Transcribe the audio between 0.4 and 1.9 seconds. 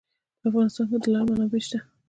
افغانستان کې د لعل منابع شته.